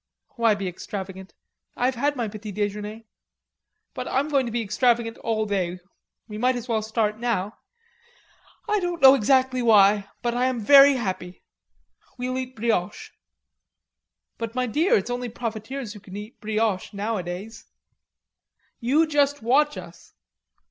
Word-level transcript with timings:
"Why 0.35 0.55
be 0.55 0.67
extravagant? 0.67 1.35
I've 1.75 1.93
had 1.93 2.15
my 2.15 2.27
petit 2.27 2.51
dejeuner." 2.51 3.03
"But 3.93 4.07
I'm 4.07 4.29
going 4.29 4.47
to 4.47 4.51
be 4.51 4.63
extravagant 4.63 5.19
all 5.19 5.45
day.... 5.45 5.77
We 6.27 6.39
might 6.39 6.55
as 6.55 6.67
well 6.67 6.81
start 6.81 7.19
now. 7.19 7.59
I 8.67 8.79
don't 8.79 8.99
know 8.99 9.13
exactly 9.13 9.61
why, 9.61 10.09
but 10.23 10.33
I 10.33 10.45
am 10.47 10.59
very 10.59 10.95
happy. 10.95 11.43
We'll 12.17 12.35
eat 12.39 12.55
brioches." 12.55 13.11
"But, 14.39 14.55
my 14.55 14.65
dear, 14.65 14.95
it's 14.97 15.11
only 15.11 15.29
profiteers 15.29 15.93
who 15.93 15.99
can 15.99 16.17
eat 16.17 16.41
brioches 16.41 16.93
now 16.95 17.17
a 17.17 17.21
days." 17.21 17.65
"You 18.79 19.05
just 19.05 19.43
watch 19.43 19.77
us." 19.77 20.13